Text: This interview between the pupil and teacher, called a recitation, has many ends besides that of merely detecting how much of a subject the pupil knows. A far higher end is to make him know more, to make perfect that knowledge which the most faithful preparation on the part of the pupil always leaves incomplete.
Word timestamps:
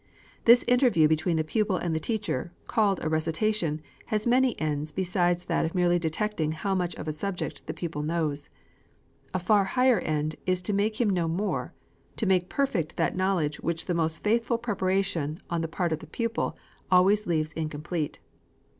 This 0.45 0.65
interview 0.67 1.07
between 1.07 1.35
the 1.37 1.43
pupil 1.43 1.77
and 1.77 2.01
teacher, 2.01 2.51
called 2.65 2.99
a 3.03 3.07
recitation, 3.07 3.83
has 4.07 4.25
many 4.25 4.59
ends 4.59 4.91
besides 4.91 5.45
that 5.45 5.63
of 5.63 5.75
merely 5.75 5.99
detecting 5.99 6.53
how 6.53 6.73
much 6.73 6.95
of 6.95 7.07
a 7.07 7.11
subject 7.13 7.61
the 7.67 7.73
pupil 7.75 8.01
knows. 8.01 8.49
A 9.31 9.37
far 9.37 9.63
higher 9.63 9.99
end 9.99 10.37
is 10.47 10.63
to 10.63 10.73
make 10.73 10.99
him 10.99 11.11
know 11.11 11.27
more, 11.27 11.73
to 12.15 12.25
make 12.25 12.49
perfect 12.49 12.97
that 12.97 13.15
knowledge 13.15 13.59
which 13.59 13.85
the 13.85 13.93
most 13.93 14.23
faithful 14.23 14.57
preparation 14.57 15.39
on 15.51 15.61
the 15.61 15.67
part 15.67 15.91
of 15.91 15.99
the 15.99 16.07
pupil 16.07 16.57
always 16.89 17.27
leaves 17.27 17.53
incomplete. 17.53 18.17